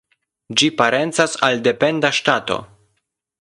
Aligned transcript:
Ĝi 0.61 0.69
parencas 0.79 1.37
al 1.49 1.61
dependa 1.69 2.13
ŝtato. 2.21 2.59